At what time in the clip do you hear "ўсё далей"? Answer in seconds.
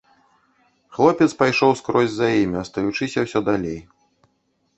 3.27-3.79